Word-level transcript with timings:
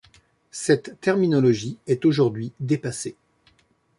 Cette 0.49 0.99
terminologie 0.99 1.77
est 1.85 2.05
aujourd'hui 2.05 2.53
dépassée. 2.59 3.15